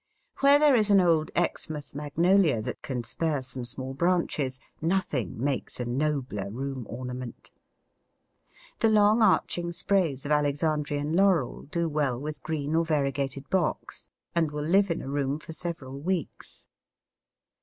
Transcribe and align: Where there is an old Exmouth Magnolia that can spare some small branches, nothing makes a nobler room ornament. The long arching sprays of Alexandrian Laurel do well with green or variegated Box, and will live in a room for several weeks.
Where 0.39 0.57
there 0.57 0.75
is 0.75 0.89
an 0.89 0.99
old 0.99 1.29
Exmouth 1.35 1.93
Magnolia 1.93 2.59
that 2.63 2.81
can 2.81 3.03
spare 3.03 3.43
some 3.43 3.63
small 3.63 3.93
branches, 3.93 4.59
nothing 4.81 5.39
makes 5.39 5.79
a 5.79 5.85
nobler 5.85 6.49
room 6.49 6.87
ornament. 6.89 7.51
The 8.79 8.89
long 8.89 9.21
arching 9.21 9.71
sprays 9.71 10.25
of 10.25 10.31
Alexandrian 10.31 11.13
Laurel 11.13 11.67
do 11.69 11.87
well 11.87 12.19
with 12.19 12.41
green 12.41 12.73
or 12.73 12.83
variegated 12.83 13.47
Box, 13.51 14.09
and 14.33 14.49
will 14.49 14.65
live 14.65 14.89
in 14.89 15.03
a 15.03 15.07
room 15.07 15.37
for 15.37 15.53
several 15.53 15.99
weeks. 15.99 16.65